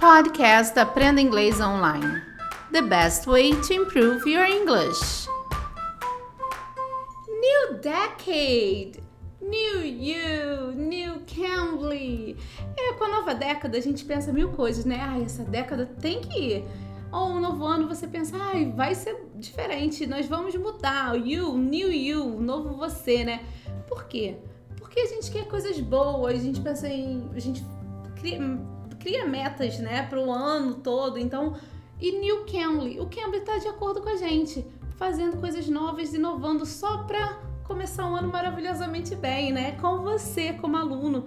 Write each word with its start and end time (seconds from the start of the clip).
Podcast 0.00 0.78
Aprenda 0.78 1.20
Inglês 1.20 1.60
Online. 1.60 2.22
The 2.72 2.80
best 2.80 3.26
way 3.26 3.52
to 3.52 3.74
improve 3.74 4.26
your 4.26 4.46
English. 4.46 5.28
New 7.28 7.74
decade! 7.82 9.02
New 9.42 9.84
you! 9.84 10.72
New 10.72 11.20
Cambly! 11.26 12.38
É, 12.78 12.94
com 12.94 13.04
a 13.04 13.08
nova 13.08 13.34
década 13.34 13.76
a 13.76 13.80
gente 13.82 14.02
pensa 14.06 14.32
mil 14.32 14.48
coisas, 14.52 14.86
né? 14.86 14.98
Ai, 15.02 15.22
essa 15.22 15.44
década 15.44 15.84
tem 15.84 16.22
que 16.22 16.38
ir. 16.38 16.64
Ou 17.12 17.32
um 17.32 17.40
novo 17.40 17.66
ano 17.66 17.86
você 17.86 18.08
pensa, 18.08 18.34
ai, 18.40 18.72
vai 18.74 18.94
ser 18.94 19.14
diferente, 19.36 20.06
nós 20.06 20.24
vamos 20.24 20.56
mudar. 20.56 21.14
You, 21.14 21.58
new 21.58 21.92
you, 21.92 22.40
novo 22.40 22.74
você, 22.74 23.22
né? 23.22 23.44
Por 23.86 24.04
quê? 24.04 24.38
Porque 24.78 24.98
a 24.98 25.06
gente 25.06 25.30
quer 25.30 25.46
coisas 25.46 25.78
boas, 25.78 26.36
a 26.36 26.42
gente 26.42 26.58
pensa 26.58 26.88
em. 26.88 27.28
A 27.34 27.38
gente 27.38 27.62
cria, 29.00 29.26
metas, 29.26 29.78
né, 29.78 30.06
para 30.06 30.20
o 30.20 30.30
ano 30.30 30.74
todo. 30.74 31.18
Então, 31.18 31.56
e 32.00 32.12
New 32.12 32.44
Cambly? 32.44 33.00
O 33.00 33.06
Cambly 33.06 33.38
está 33.38 33.58
de 33.58 33.66
acordo 33.66 34.00
com 34.00 34.10
a 34.10 34.16
gente, 34.16 34.64
fazendo 34.96 35.38
coisas 35.38 35.66
novas, 35.68 36.14
inovando 36.14 36.64
só 36.64 37.04
para 37.04 37.40
começar 37.64 38.06
um 38.06 38.16
ano 38.16 38.28
maravilhosamente 38.28 39.14
bem, 39.14 39.52
né? 39.52 39.72
Com 39.72 40.02
você 40.02 40.52
como 40.54 40.76
aluno. 40.76 41.24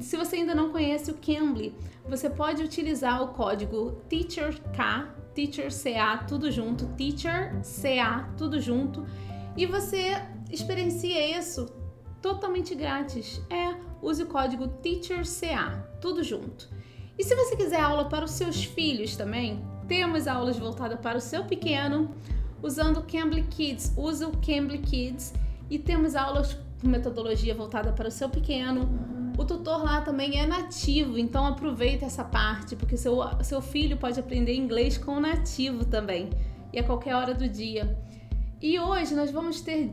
Se 0.00 0.16
você 0.16 0.36
ainda 0.36 0.54
não 0.54 0.70
conhece 0.70 1.10
o 1.10 1.14
Cambly, 1.14 1.74
você 2.08 2.28
pode 2.28 2.62
utilizar 2.62 3.22
o 3.22 3.28
código 3.28 4.02
TEACHERK, 4.08 4.60
Teacher 5.34 5.70
CA, 5.70 6.18
tudo 6.26 6.50
junto, 6.50 6.86
Teacher 6.96 7.60
CA, 7.62 8.28
tudo 8.36 8.60
junto, 8.60 9.06
e 9.56 9.66
você 9.66 10.20
experiencia 10.50 11.38
isso 11.38 11.66
totalmente 12.20 12.74
grátis. 12.74 13.40
É, 13.50 13.76
use 14.02 14.22
o 14.22 14.26
código 14.26 14.66
TEACHERCA, 14.66 15.88
tudo 16.00 16.22
junto. 16.22 16.68
E 17.18 17.24
se 17.24 17.34
você 17.34 17.56
quiser 17.56 17.80
aula 17.80 18.06
para 18.06 18.24
os 18.24 18.32
seus 18.32 18.64
filhos 18.64 19.16
também, 19.16 19.62
temos 19.86 20.26
aulas 20.26 20.58
voltadas 20.58 20.98
para 21.00 21.18
o 21.18 21.20
seu 21.20 21.44
pequeno, 21.44 22.10
usando 22.62 22.98
o 22.98 23.02
Cambly 23.02 23.42
Kids. 23.44 23.92
Use 23.96 24.24
o 24.24 24.32
Cambly 24.32 24.78
Kids 24.78 25.32
e 25.70 25.78
temos 25.78 26.16
aulas 26.16 26.58
com 26.80 26.88
metodologia 26.88 27.54
voltada 27.54 27.92
para 27.92 28.08
o 28.08 28.10
seu 28.10 28.28
pequeno. 28.28 28.88
O 29.36 29.44
tutor 29.44 29.82
lá 29.82 30.00
também 30.00 30.38
é 30.38 30.46
nativo, 30.46 31.18
então 31.18 31.46
aproveita 31.46 32.04
essa 32.04 32.24
parte, 32.24 32.76
porque 32.76 32.96
seu, 32.96 33.18
seu 33.42 33.60
filho 33.60 33.96
pode 33.96 34.18
aprender 34.18 34.54
inglês 34.54 34.96
com 34.96 35.12
o 35.12 35.20
nativo 35.20 35.84
também, 35.84 36.30
e 36.72 36.78
a 36.78 36.84
qualquer 36.84 37.16
hora 37.16 37.34
do 37.34 37.48
dia. 37.48 37.98
E 38.62 38.78
hoje 38.78 39.14
nós 39.14 39.30
vamos 39.30 39.60
ter 39.60 39.92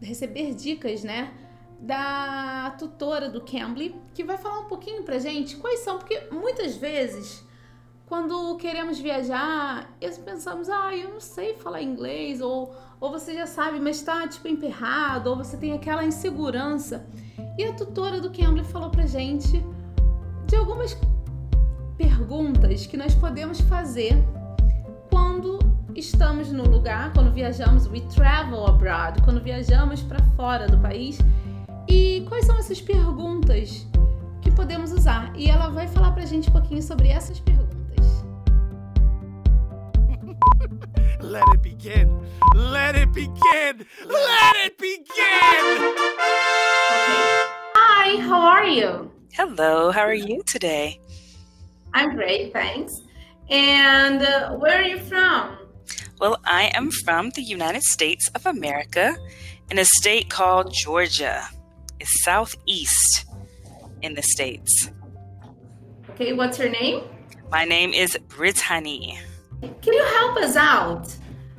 receber 0.00 0.54
dicas, 0.54 1.04
né? 1.04 1.32
Da 1.80 2.74
tutora 2.78 3.28
do 3.28 3.40
Cambly, 3.40 3.94
que 4.14 4.22
vai 4.22 4.36
falar 4.36 4.60
um 4.60 4.66
pouquinho 4.66 5.02
pra 5.02 5.18
gente 5.18 5.56
quais 5.56 5.80
são, 5.80 5.98
porque 5.98 6.28
muitas 6.30 6.76
vezes 6.76 7.44
quando 8.10 8.56
queremos 8.56 8.98
viajar, 8.98 9.88
pensamos, 10.24 10.68
ah, 10.68 10.92
eu 10.94 11.10
não 11.10 11.20
sei 11.20 11.54
falar 11.54 11.80
inglês, 11.80 12.40
ou, 12.40 12.74
ou 13.00 13.08
você 13.08 13.34
já 13.34 13.46
sabe, 13.46 13.78
mas 13.78 14.02
tá 14.02 14.26
tipo 14.26 14.48
emperrado, 14.48 15.30
ou 15.30 15.36
você 15.36 15.56
tem 15.56 15.72
aquela 15.72 16.04
insegurança. 16.04 17.06
E 17.56 17.64
a 17.64 17.72
tutora 17.72 18.20
do 18.20 18.28
Cambly 18.30 18.64
falou 18.64 18.90
pra 18.90 19.06
gente 19.06 19.64
de 20.44 20.56
algumas 20.56 20.98
perguntas 21.96 22.84
que 22.84 22.96
nós 22.96 23.14
podemos 23.14 23.60
fazer 23.60 24.14
quando 25.08 25.60
estamos 25.94 26.50
no 26.50 26.64
lugar, 26.64 27.12
quando 27.12 27.30
viajamos, 27.30 27.86
we 27.86 28.00
travel 28.12 28.66
abroad, 28.66 29.22
quando 29.22 29.40
viajamos 29.40 30.02
para 30.02 30.18
fora 30.36 30.66
do 30.66 30.78
país 30.78 31.16
e 31.90 32.24
quais 32.28 32.46
são 32.46 32.56
essas 32.56 32.80
perguntas 32.80 33.84
que 34.40 34.50
podemos 34.52 34.92
usar? 34.92 35.32
E 35.36 35.50
ela 35.50 35.68
vai 35.70 35.88
falar 35.88 36.12
pra 36.12 36.24
gente 36.24 36.48
um 36.48 36.52
pouquinho 36.52 36.80
sobre 36.82 37.08
essas 37.08 37.40
perguntas. 37.40 37.60
Let 41.20 41.42
it 41.52 41.62
begin. 41.62 42.08
Let 42.54 42.96
it 42.96 43.10
begin. 43.12 43.84
Let 44.06 44.56
it 44.64 44.76
begin. 44.78 45.04
Okay. 45.10 45.80
Hi, 47.74 48.20
how 48.20 48.40
are 48.40 48.68
you? 48.68 49.10
Hello, 49.32 49.90
how 49.90 50.02
are 50.02 50.14
you 50.14 50.44
today? 50.44 51.00
I'm 51.92 52.14
great, 52.14 52.52
thanks. 52.52 53.02
And 53.50 54.22
uh, 54.22 54.52
where 54.56 54.78
are 54.78 54.88
you 54.88 54.98
from? 54.98 55.58
Well, 56.20 56.38
I 56.44 56.70
am 56.74 56.90
from 56.90 57.30
the 57.30 57.42
United 57.42 57.82
States 57.82 58.30
of 58.34 58.46
America 58.46 59.16
in 59.70 59.78
a 59.78 59.84
state 59.84 60.30
called 60.30 60.72
Georgia 60.72 61.48
is 62.00 62.22
southeast 62.22 63.26
in 64.02 64.14
the 64.14 64.22
States. 64.22 64.90
Okay, 66.10 66.32
what's 66.32 66.58
your 66.58 66.70
name? 66.70 67.04
My 67.50 67.64
name 67.64 67.92
is 67.92 68.16
Brittany. 68.28 69.18
Can 69.60 69.92
you 69.92 70.04
help 70.04 70.36
us 70.38 70.56
out 70.56 71.14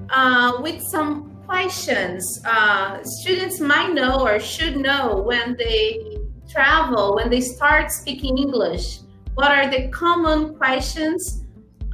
uh, 0.10 0.60
with 0.62 0.82
some 0.82 1.32
questions 1.46 2.42
uh, 2.46 3.04
students 3.04 3.60
might 3.60 3.94
know 3.94 4.22
or 4.22 4.40
should 4.40 4.78
know 4.78 5.22
when 5.22 5.56
they 5.58 6.18
travel, 6.50 7.16
when 7.16 7.30
they 7.30 7.42
start 7.42 7.92
speaking 7.92 8.38
English? 8.38 9.00
What 9.36 9.52
are 9.52 9.70
the 9.70 9.90
common 9.90 10.56
questions? 10.56 11.44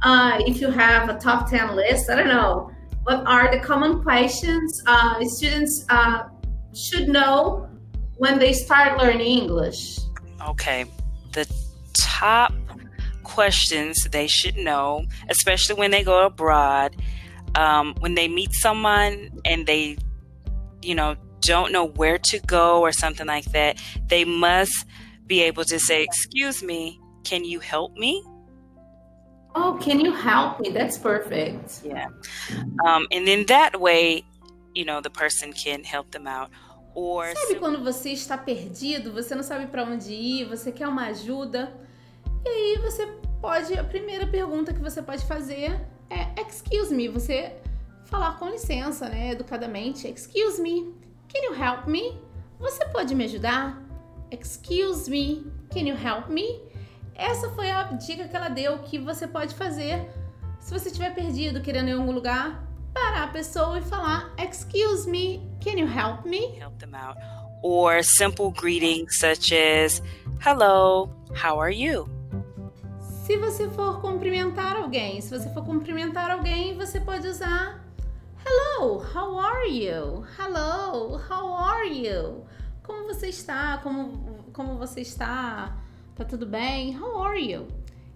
Uh, 0.02 0.38
if 0.46 0.60
you 0.60 0.70
have 0.70 1.08
a 1.08 1.18
top 1.18 1.50
10 1.50 1.74
list, 1.74 2.08
I 2.08 2.14
don't 2.14 2.28
know. 2.28 2.70
What 3.02 3.26
are 3.26 3.50
the 3.50 3.60
common 3.60 4.02
questions 4.02 4.82
uh, 4.86 5.22
students 5.24 5.84
uh, 5.88 6.28
should 6.74 7.08
know 7.08 7.67
when 8.18 8.38
they 8.38 8.52
start 8.52 8.98
learning 8.98 9.26
English? 9.26 9.98
Okay. 10.46 10.84
The 11.32 11.50
top 11.94 12.52
questions 13.22 14.04
they 14.10 14.26
should 14.26 14.56
know, 14.56 15.06
especially 15.28 15.76
when 15.76 15.90
they 15.90 16.02
go 16.02 16.26
abroad, 16.26 16.96
um, 17.54 17.94
when 18.00 18.14
they 18.14 18.28
meet 18.28 18.52
someone 18.52 19.30
and 19.44 19.66
they, 19.66 19.96
you 20.82 20.94
know, 20.94 21.16
don't 21.40 21.72
know 21.72 21.86
where 21.86 22.18
to 22.18 22.38
go 22.40 22.80
or 22.80 22.92
something 22.92 23.26
like 23.26 23.44
that, 23.46 23.80
they 24.08 24.24
must 24.24 24.84
be 25.26 25.42
able 25.42 25.64
to 25.64 25.78
say, 25.78 26.02
Excuse 26.02 26.62
me, 26.62 27.00
can 27.24 27.44
you 27.44 27.60
help 27.60 27.96
me? 27.96 28.22
Oh, 29.54 29.78
can 29.80 30.00
you 30.00 30.12
help 30.12 30.60
me? 30.60 30.70
That's 30.70 30.98
perfect. 30.98 31.80
Yeah. 31.84 32.08
Um, 32.86 33.06
and 33.10 33.26
then 33.26 33.46
that 33.46 33.80
way, 33.80 34.24
you 34.74 34.84
know, 34.84 35.00
the 35.00 35.10
person 35.10 35.52
can 35.52 35.84
help 35.84 36.10
them 36.10 36.26
out. 36.26 36.50
Or 37.00 37.26
sabe 37.32 37.60
quando 37.60 37.84
você 37.84 38.10
está 38.10 38.36
perdido, 38.36 39.12
você 39.12 39.32
não 39.32 39.44
sabe 39.44 39.68
para 39.68 39.84
onde 39.84 40.12
ir, 40.12 40.46
você 40.46 40.72
quer 40.72 40.88
uma 40.88 41.06
ajuda? 41.06 41.72
E 42.44 42.48
aí 42.48 42.78
você 42.82 43.06
pode, 43.40 43.78
a 43.78 43.84
primeira 43.84 44.26
pergunta 44.26 44.74
que 44.74 44.80
você 44.80 45.00
pode 45.00 45.24
fazer 45.24 45.80
é 46.10 46.42
excuse 46.42 46.92
me, 46.92 47.06
você 47.06 47.54
falar 48.06 48.36
com 48.36 48.48
licença, 48.48 49.08
né, 49.08 49.30
educadamente. 49.30 50.08
Excuse 50.08 50.60
me, 50.60 50.92
can 51.28 51.38
you 51.44 51.54
help 51.54 51.86
me? 51.86 52.20
Você 52.58 52.84
pode 52.86 53.14
me 53.14 53.26
ajudar? 53.26 53.80
Excuse 54.32 55.08
me, 55.08 55.46
can 55.70 55.86
you 55.86 55.96
help 55.96 56.28
me? 56.28 56.60
Essa 57.14 57.48
foi 57.50 57.70
a 57.70 57.84
dica 57.92 58.26
que 58.26 58.34
ela 58.34 58.48
deu 58.48 58.76
que 58.80 58.98
você 58.98 59.28
pode 59.28 59.54
fazer 59.54 60.10
se 60.58 60.72
você 60.72 60.88
estiver 60.88 61.14
perdido, 61.14 61.60
querendo 61.60 61.88
ir 61.88 61.92
em 61.92 61.94
algum 61.94 62.10
lugar, 62.10 62.67
parar 62.98 63.24
a 63.24 63.28
pessoa 63.28 63.78
e 63.78 63.82
falar 63.82 64.32
excuse 64.38 65.08
me, 65.08 65.40
Can 65.60 65.78
you 65.78 65.86
help 65.86 66.24
me? 66.24 66.58
Help 66.58 66.78
them 66.78 66.94
out. 66.94 67.16
Or 67.62 68.02
simple 68.02 68.50
greetings 68.50 69.18
such 69.18 69.52
as 69.52 70.02
Hello, 70.40 71.10
how 71.34 71.58
are 71.60 71.72
you? 71.74 72.08
Se 73.00 73.36
você 73.36 73.68
for 73.70 74.00
cumprimentar 74.00 74.76
alguém, 74.76 75.20
se 75.20 75.30
você 75.30 75.52
for 75.52 75.64
cumprimentar 75.64 76.30
alguém, 76.30 76.76
você 76.76 77.00
pode 77.00 77.26
usar 77.26 77.84
Hello, 78.44 78.98
how 79.14 79.38
are 79.38 79.68
you? 79.68 80.24
Hello, 80.38 81.20
how 81.28 81.52
are 81.54 81.88
you? 81.88 82.44
Como 82.82 83.06
você 83.06 83.28
está? 83.28 83.78
Como, 83.82 84.44
como 84.52 84.78
você 84.78 85.02
está? 85.02 85.76
Tá 86.16 86.24
tudo 86.24 86.46
bem? 86.46 86.98
How 86.98 87.22
are 87.22 87.40
you? 87.40 87.68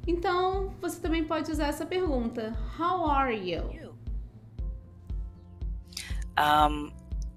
Então, 0.06 0.72
você 0.81 0.99
também 0.99 1.25
pode 1.25 1.50
usar 1.50 1.67
essa 1.67 1.85
pergunta. 1.85 2.52
How 2.78 3.06
are 3.06 3.35
you? 3.35 3.81
Um, 6.37 6.93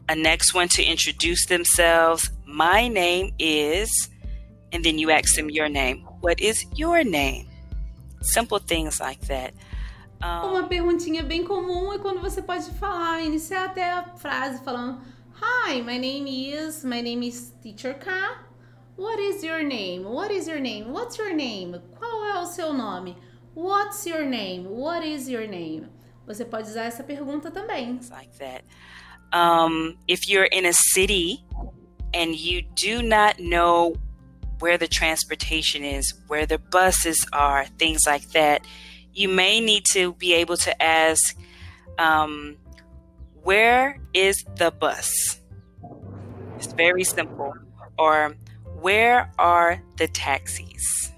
a 0.07 0.15
next 0.15 0.53
one 0.53 0.67
to 0.69 0.83
introduce 0.83 1.45
themselves. 1.47 2.29
My 2.45 2.87
name 2.87 3.33
is, 3.39 4.09
and 4.71 4.83
then 4.83 4.99
you 4.99 5.09
ask 5.11 5.35
them 5.35 5.49
your 5.49 5.69
name. 5.69 6.05
What 6.21 6.39
is 6.39 6.65
your 6.75 7.03
name? 7.03 7.47
Simple 8.21 8.59
things 8.59 8.99
like 8.99 9.21
that. 9.27 9.53
Um, 10.21 10.49
Uma 10.49 10.67
perguntinha 10.67 11.23
bem 11.23 11.43
comum 11.43 11.91
é 11.93 11.99
quando 11.99 12.21
você 12.21 12.41
pode 12.41 12.69
falar, 12.71 13.21
iniciar 13.21 13.65
até 13.65 13.91
a 13.91 14.03
frase 14.17 14.63
falando 14.63 14.99
Hi, 15.41 15.81
my 15.81 15.97
name 15.97 16.27
is, 16.27 16.83
my 16.85 17.01
name 17.01 17.21
is 17.21 17.51
Teacher 17.61 17.93
K. 17.93 18.09
What 18.95 19.19
is 19.19 19.43
your 19.43 19.61
name? 19.61 20.05
What 20.05 20.31
is 20.31 20.47
your 20.47 20.61
name? 20.61 20.93
What's 20.93 21.17
your 21.17 21.33
name? 21.33 21.81
Qual 21.99 22.25
é 22.25 22.39
o 22.39 22.45
seu 22.45 22.71
nome? 22.71 23.17
What's 23.53 24.05
your 24.07 24.25
name? 24.25 24.65
What 24.69 25.05
is 25.05 25.27
your 25.27 25.45
name? 25.45 25.89
Você 26.25 26.43
pode 26.43 26.69
usar 26.69 26.85
essa 26.85 27.03
pergunta 27.03 27.51
também. 27.51 27.99
Like 28.09 28.37
that. 28.39 28.63
Um, 29.33 29.97
if 30.07 30.27
you're 30.27 30.47
in 30.51 30.65
a 30.65 30.73
city 30.73 31.43
and 32.13 32.35
you 32.35 32.61
do 32.75 33.01
not 33.01 33.39
know 33.39 33.95
where 34.59 34.77
the 34.77 34.87
transportation 34.87 35.83
is, 35.83 36.13
where 36.27 36.45
the 36.45 36.57
buses 36.57 37.25
are, 37.33 37.65
things 37.77 38.01
like 38.07 38.27
that, 38.31 38.65
you 39.13 39.29
may 39.29 39.59
need 39.59 39.83
to 39.93 40.13
be 40.13 40.33
able 40.33 40.57
to 40.57 40.81
ask, 40.81 41.35
um, 41.99 42.57
Where 43.43 43.99
is 44.13 44.43
the 44.57 44.71
bus? 44.71 45.41
It's 46.57 46.73
very 46.73 47.03
simple. 47.03 47.53
Or, 47.97 48.35
Where 48.81 49.31
are 49.39 49.81
the 49.97 50.07
taxis? 50.07 51.11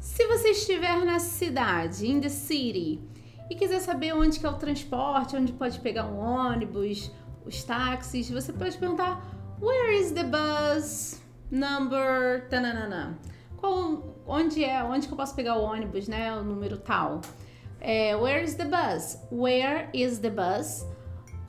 Se 0.00 0.26
você 0.26 0.50
estiver 0.50 1.04
na 1.04 1.18
cidade, 1.18 2.06
in 2.06 2.20
the 2.20 2.30
city, 2.30 3.00
e 3.52 3.54
quiser 3.54 3.80
saber 3.80 4.14
onde 4.14 4.40
que 4.40 4.46
é 4.46 4.48
o 4.48 4.54
transporte, 4.54 5.36
onde 5.36 5.52
pode 5.52 5.78
pegar 5.80 6.06
um 6.06 6.18
ônibus, 6.18 7.12
os 7.44 7.62
táxis, 7.62 8.30
você 8.30 8.50
pode 8.50 8.78
perguntar 8.78 9.22
Where 9.60 9.94
is 9.94 10.12
the 10.12 10.24
bus 10.24 11.20
number 11.50 12.48
tananana? 12.48 13.18
Qual, 13.58 14.16
onde 14.26 14.64
é, 14.64 14.82
onde 14.82 15.06
que 15.06 15.12
eu 15.12 15.18
posso 15.18 15.34
pegar 15.34 15.56
o 15.56 15.64
ônibus, 15.64 16.08
né? 16.08 16.34
O 16.34 16.42
número 16.42 16.78
tal. 16.78 17.20
É, 17.78 18.16
where 18.16 18.42
is 18.42 18.54
the 18.54 18.64
bus? 18.64 19.18
Where 19.30 19.90
is 19.92 20.18
the 20.20 20.30
bus? 20.30 20.86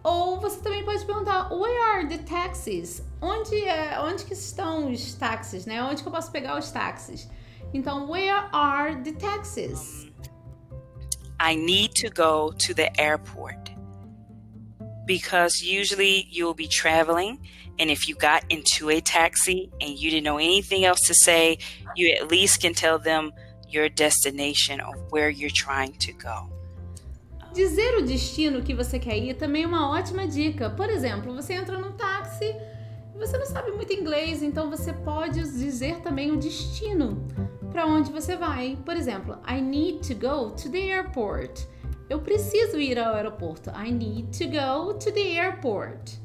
Ou 0.03 0.41
você 0.41 0.59
também 0.59 0.83
pode 0.83 1.05
perguntar 1.05 1.53
Where 1.53 1.79
are 1.79 2.07
the 2.09 2.17
taxis? 2.17 3.01
Onde 3.21 3.63
é, 3.63 3.97
onde 4.01 4.25
que 4.25 4.33
estão 4.33 4.91
os 4.91 5.13
táxis, 5.13 5.65
né? 5.65 5.81
Onde 5.81 6.03
que 6.03 6.09
eu 6.09 6.11
posso 6.11 6.29
pegar 6.33 6.59
os 6.59 6.69
táxis? 6.69 7.29
Então, 7.73 8.11
where 8.11 8.49
are 8.51 8.97
the 8.97 9.13
taxis? 9.13 10.12
I 11.43 11.55
need 11.55 11.93
to 11.95 12.09
go 12.09 12.53
to 12.57 12.73
the 12.73 12.89
airport 12.97 13.69
because 15.05 15.61
usually 15.61 16.25
you'll 16.31 16.53
be 16.53 16.69
traveling 16.69 17.37
and 17.79 17.91
if 17.91 18.07
you 18.07 18.15
got 18.15 18.45
into 18.49 18.89
a 18.89 19.01
taxi 19.01 19.69
and 19.81 19.89
you 19.99 20.09
didn't 20.09 20.23
know 20.23 20.37
anything 20.37 20.85
else 20.85 21.01
to 21.07 21.13
say, 21.13 21.57
you 21.97 22.15
at 22.15 22.31
least 22.31 22.61
can 22.61 22.73
tell 22.73 22.97
them 22.97 23.33
your 23.67 23.89
destination 23.89 24.79
or 24.79 24.95
where 25.09 25.29
you're 25.29 25.49
trying 25.49 25.91
to 25.97 26.13
go. 26.13 26.49
Dizer 27.53 27.97
o 27.97 28.05
destino 28.05 28.63
que 28.63 28.73
você 28.73 28.97
quer 28.97 29.17
ir 29.17 29.33
também 29.33 29.63
é 29.63 29.67
uma 29.67 29.89
ótima 29.89 30.25
dica. 30.25 30.69
Por 30.69 30.89
exemplo, 30.89 31.35
você 31.35 31.55
entra 31.55 31.77
num 31.77 31.91
táxi 31.91 32.55
e 33.13 33.17
você 33.17 33.37
não 33.37 33.45
sabe 33.45 33.71
muito 33.71 33.91
inglês, 33.91 34.41
então 34.41 34.69
você 34.69 34.93
pode 34.93 35.41
dizer 35.41 35.99
também 35.99 36.31
o 36.31 36.37
destino 36.37 37.27
para 37.73 37.87
onde 37.87 38.11
você 38.11 38.37
vai. 38.37 38.77
Por 38.85 38.95
exemplo, 38.95 39.39
I 39.49 39.59
need 39.59 40.07
to 40.07 40.13
go 40.13 40.51
to 40.51 40.69
the 40.69 40.91
airport. 40.93 41.67
Eu 42.07 42.21
preciso 42.21 42.79
ir 42.79 42.99
ao 42.99 43.15
aeroporto. 43.15 43.71
I 43.71 43.91
need 43.91 44.37
to 44.37 44.45
go 44.45 44.93
to 44.93 45.11
the 45.11 45.39
airport. 45.39 46.19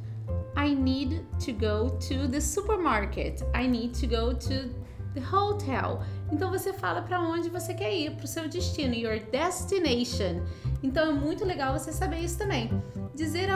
I 0.55 0.75
need 0.75 1.25
to 1.45 1.53
go 1.53 1.91
to 2.07 2.29
the 2.29 2.41
supermarket. 2.41 3.41
I 3.57 3.67
need 3.67 3.99
to 3.99 4.07
go 4.07 4.35
to 4.35 4.69
the 5.15 5.21
hotel. 5.21 6.03
Então 6.31 6.51
você 6.51 6.75
fala 6.75 7.01
para 7.01 7.19
onde 7.19 7.49
você 7.49 7.73
quer 7.73 7.95
ir, 7.95 8.11
para 8.17 8.27
o 8.27 8.29
seu 8.29 8.47
destino, 8.47 8.95
your 8.95 9.19
destination. 9.31 10.45
Então 10.83 11.11
é 11.11 11.15
muito 11.15 11.47
legal 11.47 11.73
você 11.79 11.93
saber 11.93 12.19
isso 12.19 12.37
também. 12.37 12.71
Dizer 13.15 13.49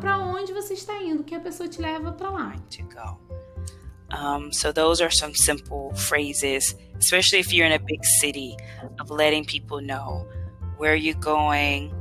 para 0.00 0.18
onde 0.18 0.52
você 0.52 0.74
está 0.74 1.02
indo, 1.02 1.24
que 1.24 1.34
a 1.34 1.40
pessoa 1.40 1.66
te 1.66 1.80
leva 1.80 2.12
para 2.12 2.30
lá. 2.30 2.52
To 2.70 2.82
go. 2.84 3.47
Um, 4.10 4.52
so 4.52 4.72
those 4.72 5.00
are 5.00 5.10
some 5.10 5.34
simple 5.34 5.92
phrases, 5.94 6.74
especially 6.98 7.40
if 7.40 7.52
you're 7.52 7.66
in 7.66 7.72
a 7.72 7.78
big 7.78 8.04
city, 8.04 8.56
of 9.00 9.10
letting 9.10 9.44
people 9.44 9.80
know 9.80 10.26
where 10.78 10.94
you're 10.94 11.14
going, 11.14 11.92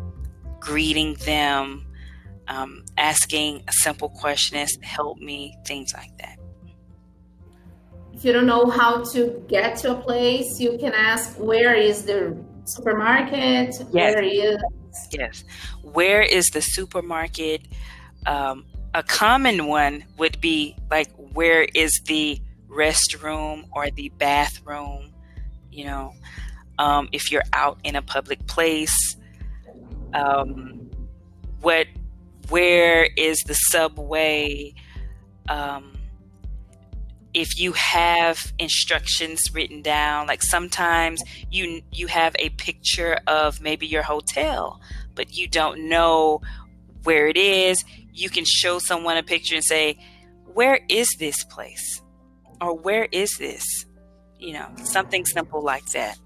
greeting 0.59 1.15
them, 1.25 1.85
um, 2.47 2.85
asking 2.97 3.63
a 3.67 3.73
simple 3.73 4.09
question 4.09 4.57
as 4.57 4.77
help 4.81 5.17
me, 5.19 5.57
things 5.65 5.93
like 5.93 6.17
that. 6.19 6.37
If 8.13 8.25
you 8.25 8.33
don't 8.33 8.47
know 8.47 8.67
how 8.67 9.03
to 9.11 9.43
get 9.47 9.77
to 9.79 9.91
a 9.91 9.95
place, 9.95 10.59
you 10.59 10.77
can 10.79 10.93
ask 10.93 11.37
where 11.37 11.75
is 11.75 12.03
the 12.03 12.37
supermarket? 12.63 13.75
Yes. 13.91 13.91
Where 13.91 14.23
is 14.23 14.57
Yes. 15.11 15.43
Where 15.83 16.21
is 16.21 16.47
the 16.47 16.61
supermarket? 16.61 17.61
Um, 18.25 18.65
a 18.93 19.03
common 19.03 19.67
one 19.67 20.03
would 20.17 20.41
be 20.41 20.75
like, 20.89 21.09
where 21.33 21.67
is 21.73 22.01
the 22.05 22.39
restroom 22.69 23.65
or 23.71 23.89
the 23.89 24.09
bathroom? 24.17 25.13
You 25.71 25.85
know, 25.85 26.13
um, 26.79 27.09
if 27.11 27.31
you're 27.31 27.43
out 27.53 27.79
in 27.83 27.95
a 27.95 28.01
public 28.01 28.45
place, 28.47 29.15
um, 30.13 30.89
what, 31.61 31.87
where 32.49 33.09
is 33.15 33.39
the 33.43 33.53
subway? 33.53 34.73
Um, 35.49 35.97
if 37.33 37.59
you 37.59 37.71
have 37.73 38.51
instructions 38.57 39.53
written 39.53 39.83
down 39.83 40.25
like 40.25 40.41
sometimes 40.41 41.21
you 41.51 41.81
you 41.91 42.07
have 42.07 42.35
a 42.39 42.49
picture 42.51 43.19
of 43.27 43.61
maybe 43.61 43.85
your 43.85 44.01
hotel 44.01 44.81
but 45.13 45.37
you 45.37 45.47
don't 45.47 45.87
know 45.87 46.41
where 47.03 47.27
it 47.27 47.37
is 47.37 47.83
you 48.11 48.27
can 48.29 48.43
show 48.43 48.79
someone 48.79 49.17
a 49.17 49.23
picture 49.23 49.53
and 49.53 49.63
say 49.63 49.97
where 50.57 50.79
is 50.89 51.07
this 51.19 51.43
place 51.43 52.01
or 52.59 52.75
where 52.75 53.07
is 53.11 53.37
this 53.37 53.85
you 54.39 54.53
know 54.53 54.67
something 54.83 55.23
simple 55.25 55.61
like 55.61 55.85
that 55.91 56.17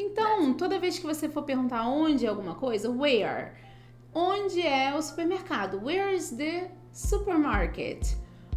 Então, 0.00 0.54
toda 0.54 0.78
vez 0.78 0.96
que 0.96 1.04
você 1.04 1.28
for 1.28 1.42
perguntar 1.42 1.88
onde 1.88 2.24
é 2.24 2.28
alguma 2.28 2.54
coisa, 2.54 2.88
where? 2.88 3.50
Onde 4.14 4.62
é 4.62 4.94
o 4.94 5.02
supermercado? 5.02 5.84
Where 5.84 6.14
is 6.14 6.30
the 6.30 6.70
supermarket? 6.92 8.14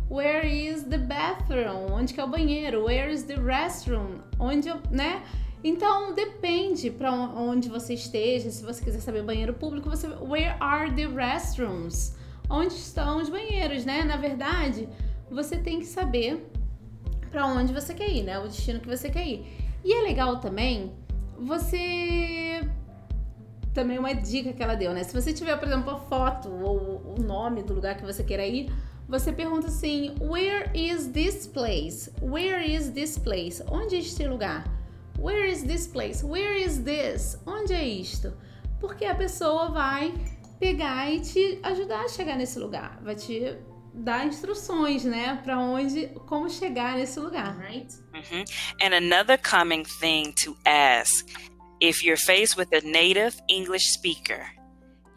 Where 0.08 0.46
is 0.46 0.84
the 0.84 1.00
bathroom? 1.00 1.92
Onde 1.92 2.14
que 2.14 2.22
é 2.22 2.24
o 2.24 2.28
banheiro? 2.28 2.84
Where 2.84 3.12
is 3.12 3.24
the 3.24 3.38
restroom? 3.38 4.22
Onde, 4.40 4.70
né? 4.92 5.24
Então, 5.64 6.14
depende 6.14 6.92
para 6.92 7.12
onde 7.12 7.70
você 7.70 7.96
esteja. 7.96 8.52
Se 8.52 8.64
você 8.64 8.84
quiser 8.84 9.00
saber 9.00 9.24
banheiro 9.24 9.56
público, 9.56 9.90
você 9.90 10.08
Where 10.08 10.56
are 10.60 10.94
the 10.94 11.08
restrooms? 11.08 12.16
Onde 12.52 12.74
estão 12.74 13.22
os 13.22 13.30
banheiros, 13.30 13.86
né? 13.86 14.04
Na 14.04 14.18
verdade, 14.18 14.88
você 15.30 15.58
tem 15.58 15.80
que 15.80 15.86
saber 15.86 16.52
para 17.32 17.48
onde 17.48 17.74
você 17.74 17.94
quer 17.94 18.10
ir, 18.10 18.24
né? 18.24 18.38
O 18.40 18.44
destino 18.44 18.80
que 18.80 18.88
você 18.88 19.10
quer 19.10 19.26
ir. 19.26 19.46
E 19.84 19.94
é 19.94 20.02
legal 20.02 20.40
também 20.40 20.92
você 21.40 22.62
também 23.74 23.98
uma 23.98 24.14
dica 24.14 24.54
que 24.54 24.62
ela 24.62 24.76
deu, 24.76 24.94
né? 24.94 25.04
Se 25.04 25.14
você 25.14 25.34
tiver, 25.34 25.56
por 25.58 25.68
exemplo, 25.68 25.92
a 25.92 25.98
foto 25.98 26.50
ou 26.50 27.16
o 27.18 27.22
nome 27.22 27.64
do 27.64 27.74
lugar 27.74 27.96
que 27.96 28.04
você 28.04 28.24
queira 28.24 28.46
ir, 28.46 28.72
você 29.08 29.32
pergunta 29.32 29.68
assim: 29.68 30.16
Where 30.22 30.70
is 30.74 31.08
this 31.08 31.48
place? 31.48 32.12
Where 32.22 32.64
is 32.64 32.90
this 32.90 33.18
place? 33.18 33.64
Onde 33.72 33.96
é 33.96 34.00
este 34.00 34.28
lugar? 34.28 34.66
Where 35.18 35.50
is 35.50 35.64
this 35.64 35.88
place? 35.88 36.24
Where 36.26 36.62
is 36.62 36.80
this? 36.80 37.40
Onde 37.46 37.74
é 37.74 37.88
isto? 37.88 38.34
Porque 38.80 39.06
a 39.06 39.16
pessoa 39.16 39.70
vai 39.70 40.14
pegar 40.62 41.12
e 41.12 41.20
te 41.20 41.60
ajudar 41.64 42.06
a 42.06 42.08
chegar 42.08 42.38
nesse 42.38 42.60
lugar, 42.60 43.02
vai 43.04 43.16
te 43.16 43.58
dar 43.94 44.28
instruções, 44.28 45.04
né, 45.04 45.42
para 45.44 45.60
onde, 45.60 46.08
como 46.28 46.50
chegar 46.50 46.96
nesse 46.96 47.20
lugar, 47.20 47.60
right? 47.60 47.92
hmm 48.14 48.44
And 48.80 48.94
another 48.94 49.38
common 49.38 49.84
thing 50.00 50.34
to 50.44 50.56
ask 50.66 51.28
if 51.82 52.04
you're 52.04 52.16
faced 52.16 52.56
with 52.56 52.72
a 52.74 52.82
native 52.82 53.42
English 53.50 53.92
speaker, 53.92 54.46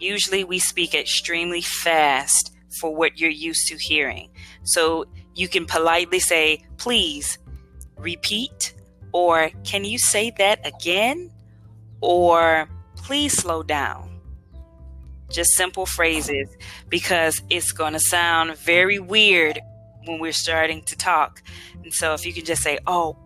usually 0.00 0.44
we 0.44 0.58
speak 0.58 0.94
extremely 0.94 1.62
fast 1.62 2.52
for 2.80 2.96
what 2.96 3.20
you're 3.20 3.30
used 3.30 3.68
to 3.68 3.76
hearing. 3.78 4.30
So 4.64 5.04
you 5.34 5.46
can 5.48 5.66
politely 5.66 6.18
say, 6.18 6.64
please 6.78 7.38
repeat, 7.96 8.74
or 9.12 9.50
can 9.62 9.84
you 9.84 9.98
say 9.98 10.32
that 10.38 10.66
again? 10.66 11.30
Or 12.00 12.68
please 12.96 13.34
slow 13.34 13.62
down. 13.62 14.13
Just 15.34 15.54
simple 15.54 15.84
phrases 15.84 16.48
because 16.88 17.42
it's 17.50 17.72
going 17.72 17.94
to 17.94 17.98
sound 17.98 18.56
very 18.58 19.00
weird 19.00 19.60
when 20.06 20.20
we're 20.20 20.32
starting 20.32 20.82
to 20.84 20.96
talk. 20.96 21.42
And 21.82 21.92
so 21.92 22.14
if 22.14 22.24
you 22.24 22.32
can 22.32 22.44
just 22.44 22.62
say, 22.62 22.78
oh, 22.86 23.16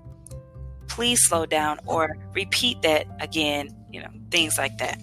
please 0.87 1.29
slow 1.29 1.45
down 1.45 1.79
or 1.87 2.17
repeat 2.33 2.81
that 2.81 3.07
again, 3.21 3.69
you 3.91 4.01
know, 4.01 4.09
things 4.31 4.57
like 4.57 4.79
that. 4.79 4.99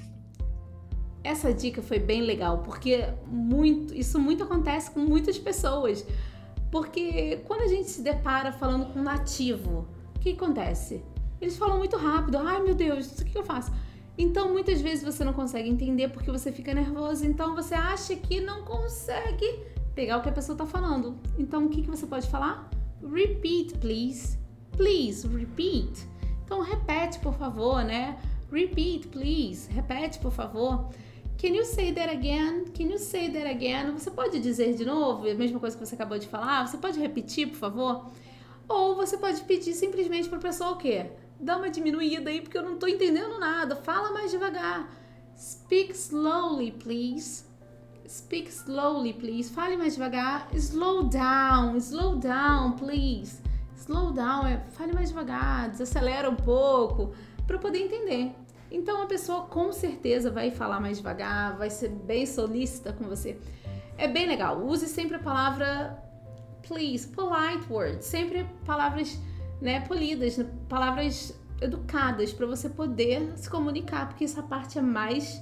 Essa 1.24 1.54
dica 1.54 1.82
foi 1.82 2.00
bem 2.00 2.22
legal, 2.22 2.60
porque 2.60 3.08
muito, 3.28 3.94
isso 3.94 4.20
muito 4.20 4.44
acontece 4.44 4.92
com 4.92 5.00
muitas 5.00 5.38
pessoas. 5.38 6.06
Porque 6.72 7.42
quando 7.46 7.62
a 7.62 7.68
gente 7.68 7.90
se 7.90 8.02
depara 8.02 8.52
falando 8.52 8.88
com 8.92 9.00
um 9.00 9.04
nativo, 9.04 9.88
o 10.16 10.20
que 10.20 10.32
acontece? 10.32 11.04
Eles 11.40 11.56
falam 11.56 11.78
muito 11.78 11.98
rápido. 11.98 12.38
Ai, 12.38 12.62
meu 12.62 12.74
Deus, 12.74 13.20
o 13.20 13.26
que 13.26 13.38
eu 13.38 13.44
faço? 13.44 13.72
Então, 14.18 14.52
muitas 14.52 14.82
vezes 14.82 15.04
você 15.04 15.24
não 15.24 15.34
consegue 15.34 15.70
entender 15.70 16.10
porque 16.10 16.32
você 16.32 16.52
fica 16.52 16.74
nervoso. 16.74 17.26
Então, 17.26 17.54
você 17.54 17.76
acha 17.76 18.16
que 18.16 18.40
não 18.40 18.64
consegue 18.64 19.60
pegar 19.94 20.18
o 20.18 20.22
que 20.22 20.30
a 20.30 20.32
pessoa 20.32 20.54
está 20.54 20.66
falando. 20.66 21.18
Então, 21.38 21.66
o 21.66 21.70
que, 21.70 21.82
que 21.82 21.90
você 21.90 22.06
pode 22.06 22.28
falar? 22.30 22.70
Repeat, 23.04 23.78
please. 23.80 24.38
Please, 24.72 25.28
repeat. 25.28 26.08
Então, 26.46 26.62
repete, 26.62 27.20
por 27.20 27.34
favor, 27.34 27.84
né? 27.84 28.18
Repeat, 28.52 29.08
please. 29.08 29.70
Repete, 29.72 30.20
por 30.20 30.32
favor. 30.32 30.90
Can 31.38 31.50
you 31.50 31.66
say 31.66 31.92
that 31.92 32.10
again? 32.10 32.66
Can 32.74 32.86
you 32.86 32.98
say 32.98 33.30
that 33.30 33.48
again? 33.48 33.92
Você 33.92 34.10
pode 34.10 34.40
dizer 34.40 34.74
de 34.76 34.86
novo 34.86 35.30
a 35.30 35.34
mesma 35.34 35.60
coisa 35.60 35.78
que 35.78 35.86
você 35.86 35.96
acabou 35.96 36.18
de 36.18 36.28
falar? 36.28 36.66
Você 36.66 36.78
pode 36.78 37.00
repetir, 37.00 37.48
por 37.48 37.58
favor? 37.58 38.10
Ou 38.68 38.96
você 38.96 39.18
pode 39.18 39.42
pedir 39.42 39.74
simplesmente 39.74 40.30
para 40.30 40.38
a 40.38 40.42
pessoa 40.42 40.72
o 40.72 40.78
quê? 40.78 41.08
Dá 41.40 41.58
uma 41.58 41.70
diminuída 41.70 42.30
aí 42.30 42.42
porque 42.42 42.58
eu 42.58 42.64
não 42.64 42.78
tô 42.78 42.88
entendendo 42.88 43.40
nada. 43.40 43.76
Fala 43.76 44.12
mais 44.12 44.32
devagar. 44.32 44.90
Speak 45.38 45.92
slowly, 45.92 46.72
please. 46.72 47.44
Speak 48.08 48.50
slowly, 48.50 49.14
please. 49.14 49.52
Fale 49.52 49.76
mais 49.76 49.94
devagar. 49.94 50.48
Slow 50.54 51.04
down, 51.04 51.78
slow 51.78 52.16
down, 52.16 52.74
please. 52.74 53.42
Slow 53.76 54.12
down 54.12 54.48
é 54.48 54.58
fale 54.72 54.94
mais 54.94 55.10
devagar, 55.10 55.70
desacelera 55.70 56.30
um 56.30 56.36
pouco 56.36 57.14
para 57.46 57.58
poder 57.58 57.80
entender. 57.80 58.34
Então 58.72 59.04
a 59.04 59.06
pessoa 59.06 59.42
com 59.42 59.72
certeza 59.72 60.32
vai 60.32 60.50
falar 60.50 60.80
mais 60.80 60.98
devagar, 60.98 61.56
vai 61.58 61.70
ser 61.70 61.90
bem 61.90 62.26
solícita 62.26 62.94
com 62.94 63.06
você. 63.06 63.40
É 63.98 64.08
bem 64.08 64.28
legal. 64.28 64.66
Use 64.66 64.88
sempre 64.88 65.18
a 65.18 65.20
palavra 65.20 66.02
please, 66.68 67.08
polite 67.08 67.72
words, 67.72 68.06
sempre 68.06 68.46
palavras, 68.66 69.20
né, 69.62 69.82
polidas, 69.82 70.40
palavras 70.68 71.40
educadas 71.62 72.34
para 72.34 72.46
você 72.46 72.70
poder 72.70 73.34
se 73.38 73.50
comunicar, 73.50 74.08
porque 74.10 74.26
essa 74.26 74.44
parte 74.44 74.78
é 74.78 74.82
mais 74.82 75.42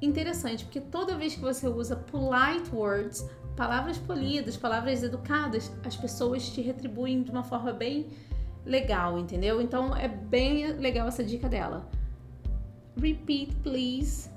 interessante, 0.00 0.64
porque 0.64 0.80
toda 0.80 1.16
vez 1.16 1.34
que 1.34 1.40
você 1.40 1.68
usa 1.68 1.96
polite 1.96 2.70
words, 2.72 3.28
palavras 3.56 3.98
polidas, 3.98 4.56
palavras 4.56 5.02
educadas, 5.02 5.70
as 5.84 5.96
pessoas 5.96 6.48
te 6.48 6.60
retribuem 6.60 7.22
de 7.22 7.30
uma 7.30 7.42
forma 7.42 7.72
bem 7.72 8.06
legal, 8.64 9.18
entendeu? 9.18 9.60
Então 9.60 9.94
é 9.96 10.08
bem 10.08 10.72
legal 10.74 11.08
essa 11.08 11.24
dica 11.24 11.48
dela. 11.48 11.88
Repeat, 12.96 13.54
please. 13.62 14.30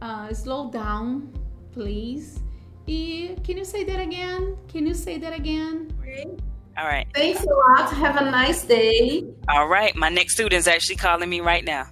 Uh, 0.00 0.32
slow 0.32 0.70
down, 0.70 1.30
please. 1.72 2.40
E 2.86 3.36
can 3.44 3.58
you 3.58 3.64
say 3.64 3.84
that 3.84 4.00
again? 4.00 4.56
Can 4.68 4.86
you 4.86 4.94
say 4.94 5.18
that 5.18 5.34
again? 5.34 5.88
All 6.76 6.86
right. 6.86 7.06
Thanks 7.14 7.44
a 7.44 7.46
lot. 7.46 7.92
Have 7.92 8.16
a 8.16 8.30
nice 8.30 8.62
day. 8.64 9.24
All 9.48 9.68
right. 9.68 9.94
My 9.96 10.08
next 10.08 10.34
student's 10.34 10.66
actually 10.66 10.96
calling 10.96 11.28
me 11.28 11.40
right 11.40 11.64
now. 11.64 11.86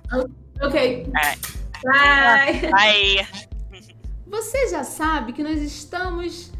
Okay. 0.62 1.04
All 1.04 1.12
right. 1.12 1.38
Bye. 1.84 2.70
Bye. 2.72 3.26
Você 4.26 4.68
já 4.68 4.84
sabe 4.84 5.32
que 5.32 5.42
nós 5.42 5.60
estamos 5.60 6.52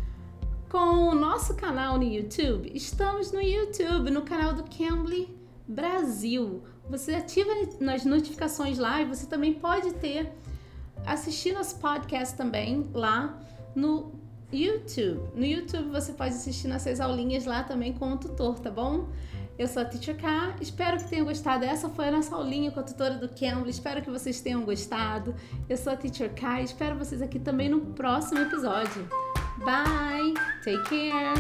com 0.71 1.09
o 1.09 1.15
nosso 1.15 1.55
canal 1.55 1.99
no 1.99 2.05
YouTube? 2.05 2.71
Estamos 2.75 3.31
no 3.31 3.43
YouTube, 3.43 4.11
no 4.11 4.23
canal 4.23 4.55
do 4.55 4.65
Cambly 4.65 5.29
Brasil. 5.67 6.63
Você 6.89 7.15
ativa 7.15 7.51
nas 7.79 8.07
notificações 8.07 8.79
lá 8.79 9.03
e 9.03 9.05
você 9.05 9.27
também 9.27 9.53
pode 9.53 9.93
ter 9.95 10.33
assistir 11.05 11.53
nosso 11.53 11.77
podcast 11.79 12.37
também 12.37 12.89
lá 12.95 13.39
no 13.75 14.18
YouTube. 14.53 15.21
No 15.35 15.45
YouTube 15.45 15.91
você 15.91 16.13
pode 16.13 16.35
assistir 16.35 16.69
nossas 16.69 17.01
aulinhas 17.01 17.45
lá 17.45 17.63
também 17.63 17.93
com 17.93 18.13
o 18.13 18.17
tutor, 18.17 18.59
tá 18.59 18.71
bom? 18.71 19.09
Eu 19.59 19.67
sou 19.67 19.83
a 19.83 19.85
Teacher 19.85 20.17
K, 20.17 20.55
espero 20.61 20.99
que 20.99 21.09
tenham 21.09 21.27
gostado. 21.27 21.65
Essa 21.65 21.89
foi 21.89 22.09
a 22.09 22.11
nossa 22.13 22.35
aulinha 22.35 22.71
com 22.71 22.79
a 22.79 22.83
tutora 22.83 23.15
do 23.15 23.29
Cambly, 23.29 23.71
espero 23.71 24.01
que 24.01 24.11
vocês 24.11 24.41
tenham 24.41 24.63
gostado. 24.63 25.35
Eu 25.69 25.77
sou 25.77 25.93
a 25.93 25.97
Teacher 25.97 26.33
K, 26.33 26.63
espero 26.63 26.97
vocês 26.97 27.21
aqui 27.21 27.41
também 27.41 27.69
no 27.69 27.81
próximo 27.81 28.41
episódio. 28.41 29.09
Bye, 29.65 30.35
take 30.65 30.85
care. 30.89 31.35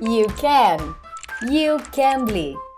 You 0.00 0.26
can. 0.40 0.96
You 1.42 1.78
Cambly. 1.92 2.71